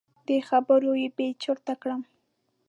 دې 0.27 0.37
خبرو 0.49 0.91
بې 1.15 1.27
چرته 1.43 1.73
کړم. 1.81 2.01